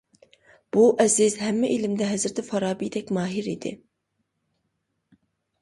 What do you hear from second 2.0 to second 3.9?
ھەزرىتى فارابىدەك ماھىر ئىدى.